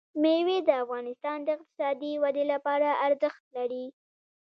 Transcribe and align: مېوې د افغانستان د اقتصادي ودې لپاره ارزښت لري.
مېوې 0.21 0.57
د 0.67 0.69
افغانستان 0.83 1.37
د 1.43 1.47
اقتصادي 1.55 2.13
ودې 2.23 2.43
لپاره 2.53 2.87
ارزښت 3.05 3.43
لري. 3.57 3.85